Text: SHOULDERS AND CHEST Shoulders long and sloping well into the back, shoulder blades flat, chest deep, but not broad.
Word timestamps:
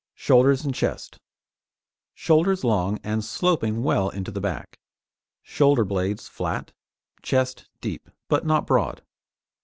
SHOULDERS 0.15 0.65
AND 0.65 0.73
CHEST 0.73 1.19
Shoulders 2.15 2.63
long 2.63 2.97
and 3.03 3.23
sloping 3.23 3.83
well 3.83 4.09
into 4.09 4.31
the 4.31 4.41
back, 4.41 4.79
shoulder 5.43 5.85
blades 5.85 6.27
flat, 6.27 6.73
chest 7.21 7.69
deep, 7.81 8.09
but 8.27 8.43
not 8.43 8.65
broad. 8.65 9.03